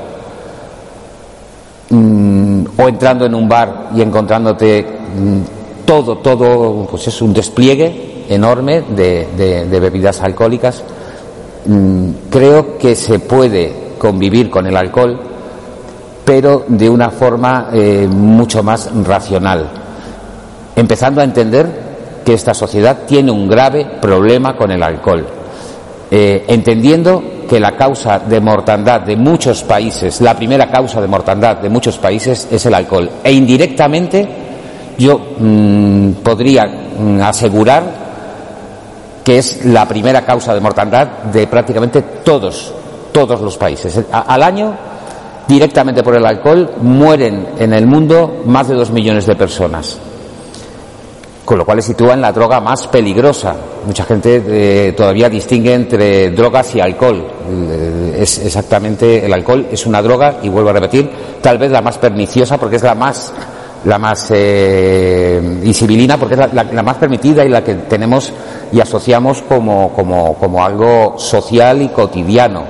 Mm, 1.90 2.64
o 2.76 2.88
entrando 2.88 3.26
en 3.26 3.34
un 3.34 3.48
bar 3.48 3.90
y 3.94 4.02
encontrándote 4.02 4.82
mm, 4.82 5.63
todo, 5.84 6.18
todo, 6.18 6.86
pues 6.90 7.08
es 7.08 7.22
un 7.22 7.32
despliegue 7.32 8.24
enorme 8.28 8.82
de, 8.82 9.66
bebidas 9.80 10.20
alcohólicas. 10.22 10.82
Mm, 11.66 12.10
creo 12.30 12.78
que 12.78 12.94
se 12.94 13.18
puede 13.18 13.94
convivir 13.98 14.50
con 14.50 14.66
el 14.66 14.76
alcohol, 14.76 15.18
pero 16.24 16.64
de 16.68 16.88
una 16.88 17.10
forma 17.10 17.70
eh, 17.72 18.06
mucho 18.10 18.62
más 18.62 18.90
racional, 19.04 19.70
empezando 20.76 21.20
a 21.20 21.24
entender 21.24 21.84
que 22.24 22.34
esta 22.34 22.54
sociedad 22.54 23.00
tiene 23.06 23.30
un 23.30 23.46
grave 23.48 23.86
problema 24.00 24.56
con 24.56 24.70
el 24.70 24.82
alcohol 24.82 25.26
eh, 26.10 26.44
entendiendo 26.46 27.22
que 27.48 27.58
la 27.58 27.72
causa 27.72 28.20
de 28.20 28.40
mortandad 28.40 29.00
de 29.00 29.16
muchos 29.16 29.64
países, 29.64 30.20
la 30.20 30.36
primera 30.36 30.70
causa 30.70 31.00
de 31.00 31.08
mortandad 31.08 31.56
de 31.56 31.68
muchos 31.68 31.98
países 31.98 32.46
es 32.52 32.66
el 32.66 32.74
alcohol. 32.74 33.10
E 33.24 33.32
indirectamente 33.32 34.28
yo 34.98 35.18
mm, 35.38 36.10
podría 36.22 36.64
mm, 36.66 37.20
asegurar 37.22 38.04
que 39.24 39.38
es 39.38 39.64
la 39.64 39.86
primera 39.88 40.24
causa 40.24 40.54
de 40.54 40.60
mortandad 40.60 41.08
de 41.32 41.46
prácticamente 41.46 42.02
todos, 42.02 42.72
todos 43.12 43.40
los 43.40 43.56
países. 43.56 44.00
al 44.12 44.42
año, 44.42 44.76
directamente 45.48 46.02
por 46.02 46.16
el 46.16 46.26
alcohol, 46.26 46.74
mueren 46.82 47.48
en 47.58 47.72
el 47.72 47.86
mundo 47.86 48.42
más 48.44 48.68
de 48.68 48.74
dos 48.74 48.90
millones 48.90 49.26
de 49.26 49.34
personas 49.34 49.98
con 51.44 51.58
lo 51.58 51.64
cual 51.64 51.76
le 51.76 51.82
sitúa 51.82 52.14
en 52.14 52.22
la 52.22 52.32
droga 52.32 52.60
más 52.60 52.86
peligrosa. 52.86 53.54
Mucha 53.86 54.04
gente 54.04 54.42
eh, 54.46 54.92
todavía 54.92 55.28
distingue 55.28 55.74
entre 55.74 56.30
drogas 56.30 56.74
y 56.74 56.80
alcohol. 56.80 57.26
Eh, 57.48 58.18
es 58.20 58.38
exactamente 58.38 59.24
el 59.24 59.32
alcohol 59.32 59.66
es 59.70 59.84
una 59.86 60.00
droga 60.00 60.38
y 60.42 60.48
vuelvo 60.48 60.70
a 60.70 60.72
repetir, 60.72 61.10
tal 61.42 61.58
vez 61.58 61.70
la 61.70 61.82
más 61.82 61.98
perniciosa 61.98 62.56
porque 62.58 62.76
es 62.76 62.82
la 62.82 62.94
más 62.94 63.32
la 63.84 63.98
más 63.98 64.30
eh, 64.30 65.40
porque 66.18 66.34
es 66.34 66.52
la, 66.52 66.82
más 66.82 66.96
permitida 66.96 67.44
y 67.44 67.48
la 67.48 67.62
que 67.62 67.74
tenemos 67.74 68.32
y 68.72 68.80
asociamos 68.80 69.42
como, 69.42 69.92
como, 69.92 70.34
como 70.34 70.64
algo 70.64 71.18
social 71.18 71.82
y 71.82 71.88
cotidiano. 71.88 72.64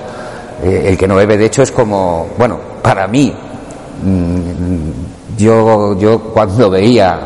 Eh, 0.63 0.87
el 0.89 0.99
que 0.99 1.07
no 1.07 1.17
bebe, 1.17 1.37
de 1.37 1.47
hecho, 1.47 1.63
es 1.63 1.71
como, 1.73 2.29
bueno, 2.39 2.59
para 2.83 3.07
mí, 3.07 3.33
mm, 4.03 5.37
yo, 5.37 5.99
yo 5.99 6.21
cuando 6.33 6.71
veía 6.71 7.19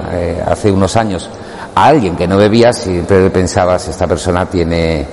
hace 0.47 0.73
unos 0.73 0.97
años 0.97 1.29
a 1.75 1.87
alguien 1.87 2.17
que 2.17 2.27
no 2.27 2.37
bebía, 2.37 2.73
siempre 2.73 3.31
pensabas, 3.31 3.87
esta 3.89 4.07
persona 4.07 4.47
tiene, 4.47 5.07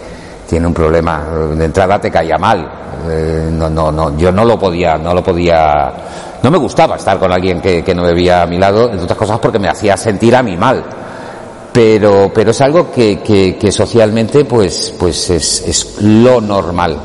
tiene 0.49 0.65
un 0.65 0.73
problema. 0.73 1.23
De 1.55 1.65
entrada 1.65 1.99
te 1.99 2.09
caía 2.09 2.37
mal. 2.37 2.67
Eh, 3.07 3.49
no, 3.51 3.69
no, 3.69 3.91
no, 3.91 4.17
yo 4.17 4.31
no 4.31 4.43
lo 4.43 4.57
podía, 4.57 4.95
no 4.95 5.13
lo 5.13 5.23
podía, 5.23 5.93
no 6.45 6.51
me 6.51 6.59
gustaba 6.59 6.95
estar 6.95 7.17
con 7.17 7.31
alguien 7.31 7.59
que, 7.59 7.95
no 7.95 8.03
bebía 8.03 8.43
a 8.43 8.45
mi 8.45 8.59
lado, 8.59 8.83
entre 8.85 9.05
otras 9.05 9.17
cosas 9.17 9.39
porque 9.39 9.57
me 9.57 9.67
hacía 9.67 9.97
sentir 9.97 10.35
a 10.35 10.43
mí 10.43 10.55
mal. 10.55 10.85
Pero, 11.73 12.31
pero 12.31 12.51
es 12.51 12.61
algo 12.61 12.91
que, 12.91 13.19
que, 13.21 13.57
que 13.57 13.71
socialmente 13.71 14.45
pues, 14.45 14.93
pues 14.99 15.31
es, 15.31 15.63
es 15.67 16.03
lo 16.03 16.39
normal. 16.41 16.99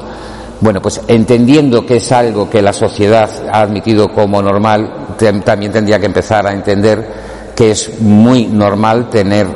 Bueno, 0.61 0.83
pues 0.83 1.01
entendiendo 1.09 1.87
que 1.87 1.97
es 1.97 2.13
algo 2.13 2.51
que 2.51 2.61
la 2.61 2.75
sociedad 2.75 3.31
ha 3.51 3.63
admitido 3.63 4.09
como 4.09 4.43
normal, 4.43 5.17
también 5.43 5.73
tendría 5.73 5.99
que 5.99 6.05
empezar 6.05 6.47
a 6.47 6.53
entender 6.53 7.09
que 7.57 7.71
es 7.71 7.99
muy 7.99 8.45
normal 8.45 9.09
tener 9.09 9.47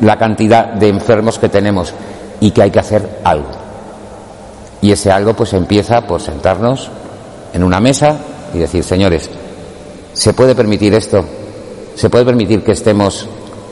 la 0.00 0.16
cantidad 0.16 0.72
de 0.72 0.88
enfermos 0.88 1.38
que 1.38 1.50
tenemos 1.50 1.92
y 2.40 2.50
que 2.50 2.62
hay 2.62 2.70
que 2.70 2.78
hacer 2.78 3.20
algo. 3.24 3.50
Y 4.80 4.90
ese 4.90 5.10
algo 5.12 5.34
pues 5.34 5.52
empieza 5.52 6.00
por 6.06 6.22
sentarnos 6.22 6.88
en 7.52 7.62
una 7.62 7.78
mesa 7.78 8.16
y 8.54 8.58
decir, 8.58 8.82
señores, 8.84 9.28
¿se 10.12 10.32
puede 10.32 10.54
permitir 10.54 10.94
esto? 10.94 11.24
¿Se 11.94 12.08
puede 12.08 12.24
permitir 12.24 12.62
que 12.62 12.72
estemos 12.72 13.26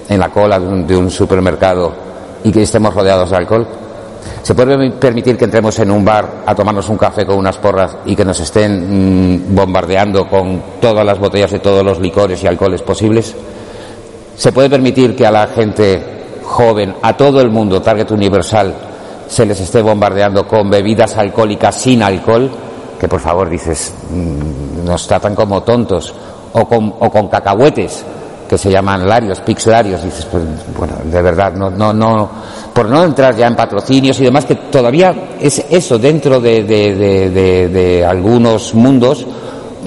en 0.09 0.19
la 0.19 0.31
cola 0.31 0.59
de 0.59 0.97
un, 0.97 1.11
supermercado 1.11 1.93
y 2.43 2.51
que 2.51 2.63
estemos 2.63 2.93
rodeados 2.95 3.31
de 3.31 3.37
alcohol? 3.37 3.67
¿Se 4.43 4.55
puede 4.55 4.91
permitir 4.91 5.37
que 5.37 5.45
entremos 5.45 5.79
en 5.79 5.91
un 5.91 6.05
bar 6.05 6.43
a 6.45 6.55
tomarnos 6.55 6.89
un 6.89 6.97
café 6.97 7.25
con 7.25 7.39
unas 7.39 7.57
porras 7.59 7.97
y 8.05 8.17
que 8.17 8.25
nos 8.25 8.41
estén 8.41 9.45
mm, 9.45 9.55
bombardeando 9.55 10.29
con 10.29 10.61
todas 10.81 11.07
las 11.07 11.19
botellas 11.19 11.53
de 11.53 11.61
todos 11.61 11.85
los 11.85 12.01
licores 12.01 12.43
y 12.43 12.47
alcoholes 12.47 12.83
posibles? 12.83 13.35
¿Se 14.37 14.53
puede 14.53 14.69
permitir 14.69 15.15
que 15.17 15.27
a 15.27 15.31
la 15.31 15.47
gente 15.47 16.03
joven, 16.43 16.95
a 17.03 17.17
todo 17.17 17.41
el 17.41 17.51
mundo, 17.51 17.81
Target 17.81 18.11
Universal, 18.11 18.75
se 19.29 19.47
les 19.47 19.61
esté 19.61 19.83
bombardeando 19.83 20.47
con 20.47 20.69
bebidas 20.69 21.17
alcohólicas 21.17 21.75
sin 21.75 22.03
alcohol? 22.03 22.51
Que 22.99 23.09
por 23.09 23.21
favor 23.21 23.49
dices, 23.49 23.95
mm, 24.11 24.66
nos 24.87 25.07
tratan 25.07 25.35
como 25.35 25.63
tontos. 25.63 26.15
O 26.53 26.65
con, 26.67 26.95
o 27.01 27.11
con 27.11 27.29
cacahuetes, 27.29 28.03
que 28.49 28.57
se 28.57 28.71
llaman 28.71 29.07
larios, 29.07 29.41
pixelarios. 29.41 30.03
Dices, 30.03 30.25
pues 30.25 30.43
bueno, 30.79 30.95
de 31.05 31.21
verdad, 31.21 31.53
no, 31.53 31.69
no, 31.69 31.93
no, 31.93 32.31
por 32.73 32.89
no 32.89 33.05
entrar 33.05 33.37
ya 33.37 33.47
en 33.47 33.57
patrocinios 33.57 34.19
y 34.21 34.25
demás, 34.25 34.47
que 34.47 34.55
todavía 34.55 35.15
es 35.39 35.67
eso 35.69 35.99
dentro 35.99 36.41
de, 36.41 36.65
de, 36.65 36.95
de, 36.95 37.69
de 37.69 38.07
algunos 38.07 38.73
mundos 38.73 39.27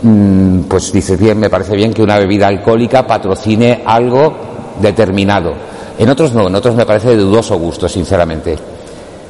Mm, 0.01 0.61
pues 0.61 0.91
dices 0.93 1.19
bien, 1.19 1.39
me 1.39 1.49
parece 1.49 1.75
bien 1.75 1.93
que 1.93 2.01
una 2.01 2.17
bebida 2.17 2.47
alcohólica 2.47 3.05
patrocine 3.05 3.83
algo 3.85 4.33
determinado. 4.81 5.53
En 5.97 6.09
otros 6.09 6.33
no, 6.33 6.47
en 6.47 6.55
otros 6.55 6.75
me 6.75 6.85
parece 6.85 7.09
de 7.09 7.17
dudoso 7.17 7.57
gusto, 7.57 7.89
sinceramente. 7.89 8.57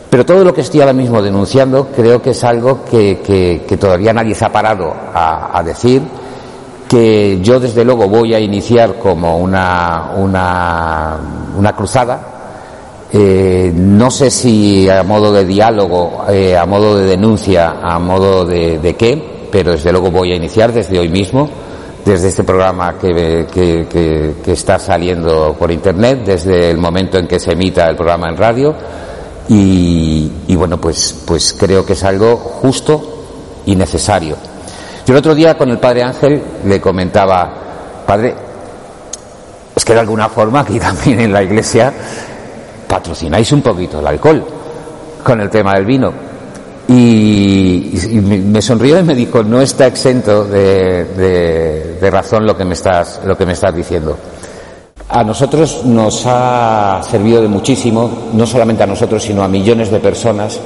Pero 0.10 0.26
todo 0.26 0.44
lo 0.44 0.54
que 0.54 0.62
estoy 0.62 0.82
ahora 0.82 0.94
mismo 0.94 1.22
denunciando 1.22 1.90
creo 1.96 2.22
que 2.22 2.32
es 2.32 2.44
algo 2.44 2.84
que, 2.84 3.62
todavía 3.80 4.12
nadie 4.12 4.34
se 4.34 4.46
ha 4.46 4.52
parado 4.52 4.92
a, 5.14 5.62
decir, 5.64 6.02
que 6.88 7.40
yo 7.42 7.60
desde 7.60 7.86
luego 7.86 8.08
voy 8.08 8.34
a 8.34 8.40
iniciar 8.40 8.96
como 8.96 9.38
una, 9.38 10.12
una, 10.16 11.74
cruzada. 11.76 12.20
Eh, 13.12 13.72
no 13.76 14.10
sé 14.10 14.32
si 14.32 14.90
a 14.90 15.04
modo 15.04 15.32
de 15.32 15.46
diálogo, 15.46 16.26
eh, 16.30 16.58
a 16.58 16.66
modo 16.66 16.98
de 16.98 17.06
denuncia, 17.06 17.76
a 17.82 18.00
modo 18.00 18.46
de, 18.46 18.80
de 18.80 18.96
qué, 18.96 19.48
pero 19.52 19.72
desde 19.72 19.92
luego 19.92 20.12
voy 20.12 20.32
a 20.32 20.36
iniciar 20.36 20.72
desde 20.72 21.00
hoy 21.00 21.10
mismo, 21.10 21.50
desde 22.06 22.30
este 22.30 22.44
programa 22.44 22.98
que, 22.98 23.46
que, 23.54 24.52
está 24.52 24.80
saliendo 24.80 25.56
por 25.58 25.72
Internet, 25.72 26.22
desde 26.26 26.72
el 26.72 26.78
momento 26.78 27.18
en 27.18 27.28
que 27.28 27.40
se 27.40 27.52
emita 27.52 27.88
el 27.88 27.96
programa 27.96 28.30
en 28.30 28.38
radio. 28.38 28.76
Y, 29.52 30.56
bueno, 30.56 30.80
pues, 30.80 31.24
pues 31.26 31.56
creo 31.58 31.84
que 31.84 31.94
es 31.94 32.04
algo 32.04 32.38
justo 32.38 33.62
y 33.66 33.76
necesario. 33.76 34.36
Yo 35.06 35.14
el 35.14 35.18
otro 35.18 35.34
día 35.34 35.58
con 35.58 35.70
el 35.70 35.80
padre 35.80 36.04
Ángel 36.04 36.42
le 36.66 36.80
comentaba, 36.80 37.52
padre, 38.06 38.36
es 39.76 39.84
que 39.84 39.94
de 39.94 40.00
alguna 40.00 40.30
forma 40.30 40.60
aquí 40.60 40.80
también 40.80 41.20
en 41.22 41.34
la 41.34 41.42
iglesia 41.42 41.92
patrocináis 42.88 43.52
un 43.52 43.62
poquito 43.64 44.00
el 44.00 44.08
alcohol. 44.08 44.46
con 45.24 45.42
el 45.42 45.50
tema 45.50 45.74
del 45.74 45.86
vino. 45.86 46.14
Y, 46.88 48.22
me 48.22 48.62
sonrió 48.62 49.00
y 49.00 49.04
me 49.04 49.16
dijo, 49.16 49.44
no 49.44 49.62
está 49.62 49.88
exento 49.88 50.46
de, 50.46 51.98
de, 52.00 52.12
razón 52.12 52.46
lo 52.46 52.58
que, 52.58 52.66
me 52.66 52.74
estás, 52.74 53.22
lo 53.26 53.38
que 53.38 53.46
me 53.46 53.54
estás 53.54 53.76
diciendo. 53.76 54.18
A 55.10 55.24
nosotros 55.24 55.86
nos 55.86 56.24
ha 56.28 57.02
servido 57.02 57.42
de 57.42 57.48
muchísimo, 57.48 58.10
no 58.34 58.46
solamente 58.46 58.84
a 58.84 58.88
nosotros, 58.88 59.24
sino 59.24 59.44
a 59.44 59.48
millones 59.48 59.90
de 59.90 60.00
personas, 60.00 60.60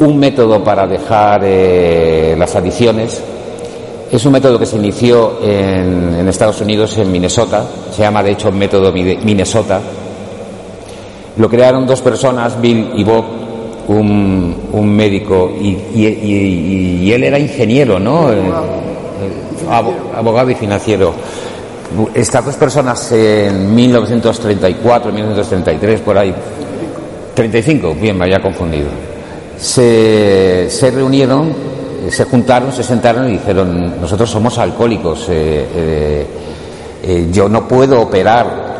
un 0.00 0.18
método 0.18 0.62
para 0.62 0.86
dejar 0.86 1.40
eh, 1.44 2.34
las 2.38 2.54
adicciones. 2.54 3.22
Es 4.12 4.26
un 4.26 4.32
método 4.32 4.58
que 4.58 4.66
se 4.66 4.76
inició 4.76 5.38
en, 5.42 6.14
en, 6.14 6.28
Estados 6.28 6.60
Unidos, 6.60 6.98
en 6.98 7.10
Minnesota, 7.10 7.64
se 7.90 8.02
llama 8.02 8.22
de 8.22 8.32
hecho 8.32 8.52
método 8.52 8.92
Minnesota. 8.92 9.80
Lo 11.38 11.48
crearon 11.48 11.86
dos 11.86 12.02
personas, 12.02 12.60
Bill 12.60 12.90
y 12.96 13.04
Bob, 13.04 13.24
un, 13.88 14.94
médico 14.94 15.50
y, 15.58 17.10
él 17.12 17.24
era 17.24 17.38
ingeniero, 17.38 17.98
¿no? 17.98 18.30
Eh, 18.30 18.42
abogado 20.14 20.50
y 20.50 20.54
financiero. 20.54 21.14
Estas 22.14 22.44
dos 22.44 22.54
personas 22.54 23.10
en 23.12 23.74
1934, 23.74 25.12
1933, 25.12 26.00
por 26.00 26.16
ahí, 26.18 26.34
35, 27.34 27.94
bien, 27.94 28.16
me 28.16 28.24
había 28.24 28.40
confundido, 28.40 28.88
se, 29.58 30.68
se 30.70 30.90
reunieron, 30.90 31.52
se 32.08 32.24
juntaron, 32.24 32.72
se 32.72 32.82
sentaron 32.82 33.28
y 33.28 33.32
dijeron, 33.32 34.00
nosotros 34.00 34.30
somos 34.30 34.56
alcohólicos, 34.58 35.26
eh, 35.30 36.26
eh, 37.02 37.28
yo 37.32 37.48
no 37.48 37.66
puedo 37.66 38.00
operar 38.00 38.70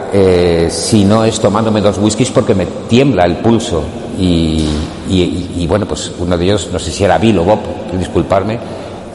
si 0.69 1.05
no 1.05 1.25
es 1.25 1.39
tomándome 1.39 1.81
dos 1.81 1.99
whiskies 1.99 2.31
porque 2.33 2.53
me 2.55 2.67
tiembla 2.89 3.25
el 3.25 3.37
pulso. 3.37 3.85
Y, 4.19 5.67
bueno, 5.67 5.87
pues 5.87 6.13
uno 6.19 6.37
de 6.37 6.45
ellos, 6.45 6.69
no 6.73 6.79
sé 6.79 6.91
si 6.91 7.05
era 7.05 7.17
Bill 7.19 7.39
o 7.39 7.45
Bob, 7.45 7.61
disculparme, 7.99 8.59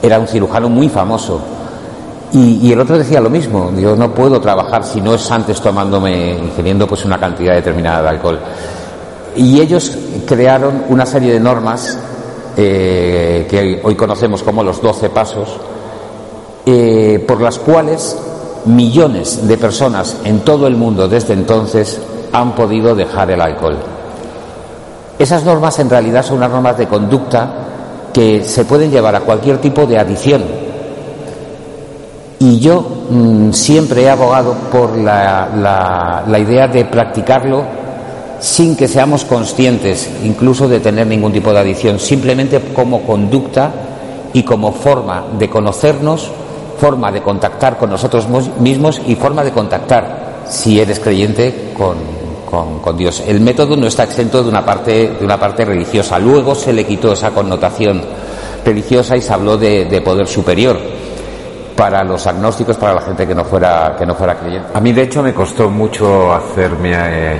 era 0.01 0.19
un 0.19 0.27
cirujano 0.27 0.69
muy 0.69 0.89
famoso. 0.89 1.39
Y, 2.35 2.69
el 2.69 2.79
otro 2.81 2.97
decía 2.97 3.21
lo 3.21 3.29
mismo, 3.29 3.71
yo 3.77 3.95
no 3.95 4.13
puedo 4.13 4.41
trabajar 4.41 4.83
si 4.83 4.99
no 4.99 5.13
es 5.15 5.31
antes 5.31 5.61
tomándome, 5.61 6.31
ingiriendo 6.31 6.85
pues 6.85 7.05
una 7.05 7.17
cantidad 7.17 7.53
determinada 7.53 8.01
de 8.01 8.09
alcohol. 8.09 8.39
Y 9.37 9.61
ellos 9.61 9.97
crearon 10.27 10.83
una 10.89 11.05
serie 11.05 11.31
de 11.31 11.39
normas 11.39 11.97
eh, 12.57 13.47
que 13.49 13.79
hoy 13.81 13.95
conocemos 13.95 14.43
como 14.43 14.63
los 14.63 14.81
12 14.81 15.09
pasos, 15.11 15.47
eh, 16.65 17.23
por 17.25 17.39
las 17.39 17.57
cuales 17.57 18.17
millones 18.65 19.47
de 19.47 19.57
personas 19.57 20.17
en 20.25 20.39
todo 20.39 20.67
el 20.67 20.75
mundo 20.75 21.07
desde 21.07 21.33
entonces 21.33 22.01
han 22.33 22.53
podido 22.53 22.95
dejar 22.95 23.31
el 23.31 23.39
alcohol. 23.39 23.77
Esas 25.17 25.45
normas 25.45 25.79
en 25.79 25.89
realidad 25.89 26.25
son 26.25 26.37
unas 26.37 26.51
normas 26.51 26.77
de 26.77 26.87
conducta 26.87 27.65
que 28.11 28.43
se 28.43 28.65
pueden 28.65 28.91
llevar 28.91 29.15
a 29.15 29.21
cualquier 29.21 29.59
tipo 29.59 29.85
de 29.85 29.97
adicción. 29.97 30.43
Y 32.39 32.59
yo 32.59 33.05
mm, 33.09 33.51
siempre 33.51 34.03
he 34.03 34.09
abogado 34.09 34.53
por 34.71 34.97
la, 34.97 36.23
la 36.27 36.39
idea 36.39 36.67
de 36.67 36.85
practicarlo 36.85 37.63
sin 38.39 38.75
que 38.75 38.87
seamos 38.87 39.23
conscientes 39.23 40.09
incluso 40.23 40.67
de 40.67 40.79
tener 40.79 41.07
ningún 41.07 41.31
tipo 41.31 41.51
de 41.51 41.59
adicción, 41.59 41.99
simplemente 41.99 42.59
como 42.73 43.01
conducta 43.01 43.71
y 44.33 44.43
como 44.43 44.71
forma 44.73 45.25
de 45.39 45.49
conocernos, 45.49 46.29
forma 46.77 47.11
de 47.11 47.21
contactar 47.21 47.77
con 47.77 47.89
nosotros 47.89 48.27
mismos 48.59 49.01
y 49.07 49.15
forma 49.15 49.43
de 49.43 49.51
contactar, 49.51 50.43
si 50.47 50.79
eres 50.79 50.99
creyente, 50.99 51.71
con, 51.75 51.95
con, 52.81 52.97
Dios. 52.97 53.23
El 53.25 53.39
método 53.41 53.75
no 53.75 53.87
está 53.87 54.03
exento 54.03 54.43
de 54.43 54.49
una 54.49 54.63
parte 54.63 55.09
de 55.19 55.25
una 55.25 55.39
parte 55.39 55.65
religiosa. 55.65 56.19
Luego 56.19 56.55
se 56.55 56.71
le 56.71 56.85
quitó 56.85 57.13
esa 57.13 57.31
connotación 57.31 58.01
religiosa 58.63 59.17
y 59.17 59.21
se 59.21 59.33
habló 59.33 59.57
de, 59.57 60.01
poder 60.03 60.27
superior 60.27 60.79
para 61.75 62.03
los 62.03 62.25
agnósticos, 62.25 62.77
para 62.77 62.93
la 62.93 63.01
gente 63.01 63.27
que 63.27 63.35
no 63.35 63.43
fuera 63.45 63.95
que 63.97 64.05
no 64.05 64.15
fuera 64.15 64.35
creyente. 64.35 64.69
A 64.73 64.79
mí 64.79 64.93
de 64.93 65.03
hecho 65.03 65.21
me 65.21 65.33
costó 65.33 65.69
mucho 65.69 66.33
hacerme 66.33 66.91
eh, 66.93 67.37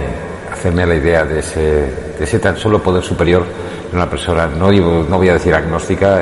hacerme 0.52 0.86
la 0.86 0.96
idea 0.96 1.24
de 1.26 1.40
ese, 1.40 1.62
de 1.62 2.24
ese 2.24 2.40
tan 2.40 2.58
solo 2.58 2.82
poder 2.82 3.04
superior 3.04 3.46
de 3.90 3.96
una 3.96 4.10
persona 4.10 4.48
no 4.48 4.72
no 4.72 5.18
voy 5.18 5.30
a 5.30 5.34
decir 5.34 5.54
agnóstica, 5.54 6.22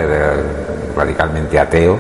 radicalmente 0.96 1.60
ateo. 1.60 2.00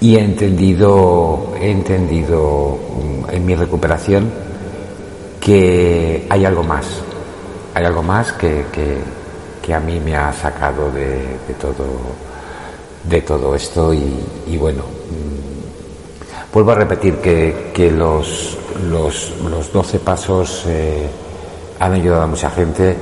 Y 0.00 0.16
he 0.16 0.20
entendido, 0.20 1.52
he 1.60 1.70
entendido 1.70 2.78
mm, 2.78 3.34
en 3.34 3.44
mi 3.44 3.54
recuperación 3.54 4.30
que 5.40 6.26
hay 6.28 6.44
algo 6.44 6.62
más, 6.62 6.86
hay 7.74 7.84
algo 7.84 8.02
más 8.02 8.32
que, 8.32 8.64
que, 8.72 9.74
a 9.74 9.78
mí 9.78 10.00
me 10.00 10.16
ha 10.16 10.32
sacado 10.32 10.90
de, 10.90 11.38
todo, 11.60 11.84
de 13.04 13.22
todo 13.22 13.54
esto 13.54 13.92
y, 13.94 14.56
bueno, 14.58 14.82
mm, 14.82 16.52
vuelvo 16.52 16.72
a 16.72 16.74
repetir 16.74 17.16
que, 17.16 17.70
que 17.74 17.90
los, 17.90 18.56
los, 18.90 19.34
los 19.48 19.72
12 19.72 19.98
pasos 20.00 20.64
eh, 20.66 21.08
han 21.78 21.94
ayudado 21.94 22.22
a 22.22 22.26
mucha 22.26 22.50
gente, 22.50 22.96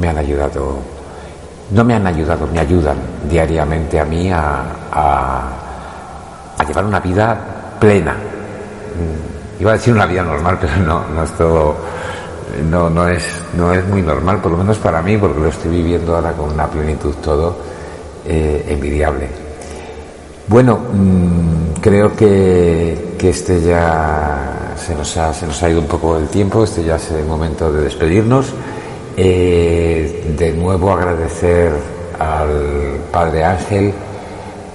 me 0.00 0.08
han 0.08 0.18
ayudado, 0.18 0.78
no 1.70 1.84
me 1.84 1.94
han 1.94 2.06
ayudado, 2.06 2.46
me 2.46 2.60
ayudan 2.60 2.96
diariamente 3.28 4.00
a 4.00 4.04
mí 4.04 4.30
a, 4.30 4.62
a, 4.90 5.48
a 6.58 6.64
llevar 6.64 6.84
una 6.84 7.00
vida 7.00 7.38
plena. 7.78 8.12
Mm, 8.12 9.60
iba 9.60 9.72
a 9.72 9.74
decir 9.74 9.92
una 9.92 10.06
vida 10.06 10.22
normal, 10.22 10.58
pero 10.60 10.76
no, 10.78 11.04
no 11.08 11.24
es 11.24 11.30
todo, 11.32 11.76
no, 12.70 12.88
no 12.88 13.06
es, 13.08 13.22
no 13.54 13.72
es 13.74 13.86
muy 13.86 14.00
normal, 14.00 14.38
por 14.38 14.52
lo 14.52 14.58
menos 14.58 14.78
para 14.78 15.02
mí, 15.02 15.18
porque 15.18 15.40
lo 15.40 15.48
estoy 15.48 15.70
viviendo 15.70 16.16
ahora 16.16 16.32
con 16.32 16.52
una 16.52 16.66
plenitud 16.66 17.14
todo 17.22 17.73
eh, 18.26 18.64
envidiable. 18.68 19.28
Bueno, 20.46 20.76
mm, 20.76 21.80
creo 21.80 22.14
que, 22.14 23.14
que, 23.18 23.30
este 23.30 23.62
ya 23.62 24.74
se 24.76 24.94
nos, 24.94 25.16
ha, 25.62 25.70
ido 25.70 25.80
un 25.80 25.86
poco 25.86 26.18
el 26.18 26.28
tiempo, 26.28 26.64
este 26.64 26.84
ya 26.84 26.96
es 26.96 27.10
el 27.12 27.24
momento 27.24 27.72
de 27.72 27.82
despedirnos. 27.82 28.52
Eh, 29.16 30.34
de 30.36 30.52
nuevo 30.52 30.92
agradecer 30.92 31.72
al 32.18 32.98
Padre 33.10 33.44
Ángel, 33.44 33.94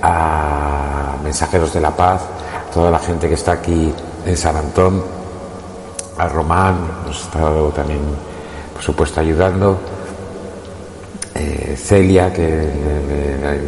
a 0.01 1.15
Mensajeros 1.23 1.73
de 1.73 1.81
la 1.81 1.91
Paz, 1.91 2.21
toda 2.73 2.89
la 2.89 2.99
gente 2.99 3.27
que 3.27 3.35
está 3.35 3.53
aquí 3.53 3.93
en 4.25 4.38
San 4.38 4.55
Antón, 4.55 5.03
a 6.17 6.27
Román, 6.27 6.75
nos 7.05 7.17
ha 7.17 7.25
estado 7.25 7.69
también, 7.69 8.01
por 8.73 8.83
supuesto, 8.83 9.19
ayudando. 9.19 9.77
Eh, 11.35 11.75
Celia, 11.77 12.33
que 12.33 12.47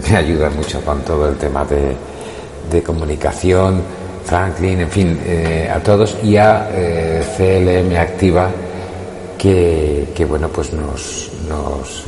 me, 0.09 0.15
ayuda 0.17 0.49
mucho 0.49 0.81
con 0.81 1.01
todo 1.01 1.29
el 1.29 1.37
tema 1.37 1.65
de, 1.65 2.81
comunicación, 2.83 3.81
Franklin, 4.23 4.81
en 4.81 4.89
fin, 4.89 5.19
eh, 5.25 5.69
a 5.69 5.79
todos, 5.79 6.17
y 6.23 6.37
a 6.37 6.69
eh, 6.71 7.21
CLM 7.37 7.97
Activa, 7.97 8.49
que, 9.37 10.07
que, 10.15 10.25
bueno, 10.25 10.47
pues 10.47 10.71
nos, 10.73 11.31
nos, 11.49 12.05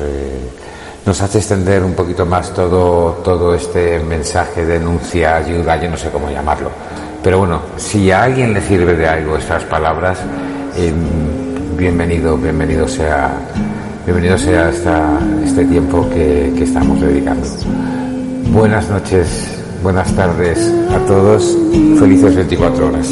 nos 1.05 1.21
hace 1.21 1.39
extender 1.39 1.83
un 1.83 1.93
poquito 1.93 2.25
más 2.25 2.53
todo, 2.53 3.19
todo 3.23 3.53
este 3.53 3.99
mensaje, 3.99 4.65
denuncia, 4.65 5.35
ayuda, 5.35 5.75
yo 5.75 5.89
no 5.89 5.97
sé 5.97 6.09
cómo 6.09 6.29
llamarlo. 6.29 6.69
Pero 7.21 7.39
bueno, 7.39 7.61
si 7.77 8.09
a 8.09 8.23
alguien 8.23 8.53
le 8.53 8.61
sirve 8.61 8.95
de 8.95 9.07
algo 9.07 9.37
estas 9.37 9.63
palabras, 9.65 10.19
bienvenido, 11.77 12.37
bienvenido 12.37 12.87
sea, 12.87 13.31
bienvenido 14.05 14.37
sea 14.37 14.69
este 15.43 15.65
tiempo 15.65 16.09
que, 16.09 16.53
que 16.57 16.63
estamos 16.63 16.99
dedicando. 16.99 17.47
Buenas 18.51 18.89
noches, 18.89 19.57
buenas 19.81 20.13
tardes 20.15 20.73
a 20.91 20.99
todos, 21.05 21.57
felices 21.99 22.35
24 22.35 22.87
horas. 22.87 23.07